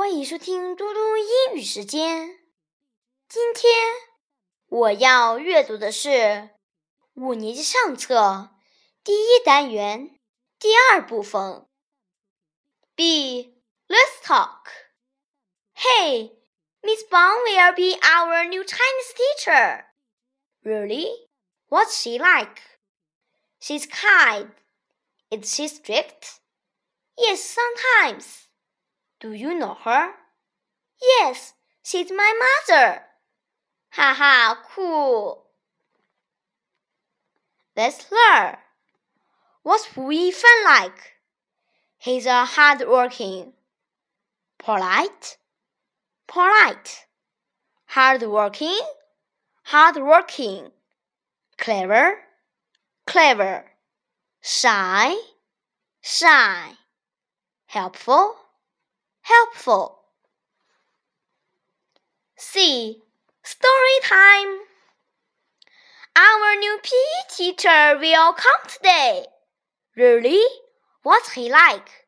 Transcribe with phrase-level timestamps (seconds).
[0.00, 2.38] 欢迎收听嘟嘟英语时间。
[3.28, 3.70] 今天
[4.66, 6.48] 我要阅读的是
[7.12, 8.48] 五年级上册
[9.04, 10.18] 第一单元
[10.58, 11.68] 第二部分。
[12.94, 13.60] B.
[13.88, 14.70] Let's talk.
[15.74, 16.32] Hey,
[16.82, 19.84] Miss Wang will be our new Chinese teacher.
[20.62, 21.10] Really?
[21.68, 22.62] What's she like?
[23.60, 24.52] She's kind.
[25.30, 26.40] Is she strict?
[27.18, 28.49] Yes, sometimes.
[29.20, 30.12] Do you know her?
[31.02, 31.52] Yes,
[31.82, 33.02] she's my mother.
[33.90, 35.44] Ha ha, cool.
[37.76, 38.56] Let's learn.
[39.62, 41.16] What's Wu Yifan like?
[41.98, 43.52] He's a hardworking,
[44.58, 45.36] polite,
[46.26, 47.04] polite,
[47.88, 48.80] hardworking,
[49.64, 50.70] hardworking,
[51.58, 52.20] clever,
[53.06, 53.64] clever,
[54.40, 55.14] shy,
[56.00, 56.70] shy,
[57.66, 58.36] helpful
[59.30, 60.00] helpful.
[62.36, 63.02] C.
[63.42, 64.58] Story time.
[66.16, 69.26] Our new PE teacher will come today.
[69.96, 70.42] Really?
[71.02, 72.06] What's he like?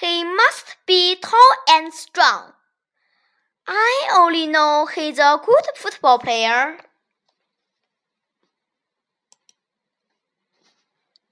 [0.00, 2.52] He must be tall and strong.
[3.66, 6.78] I only know he's a good football player.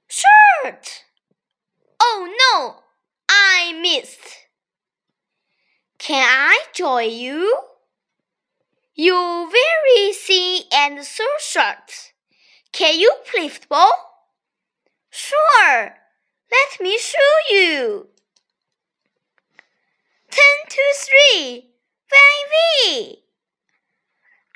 [0.09, 1.05] Shirt!
[2.01, 2.83] Oh no!
[3.29, 4.42] I missed.
[6.03, 7.57] Can I join you?
[8.93, 12.13] You're very thin and so short.
[12.73, 13.93] Can you play football?
[15.11, 15.95] Sure.
[16.51, 18.09] Let me show you.
[20.29, 21.71] Ten to three.
[22.11, 23.19] Very.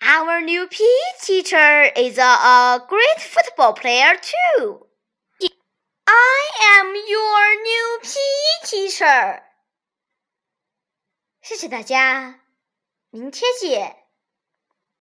[0.02, 4.84] Our new PE teacher is a, a great football player too.
[6.08, 6.48] I
[6.80, 9.42] am your new PE teacher.
[11.48, 12.40] 谢谢大家，
[13.10, 14.05] 明天见。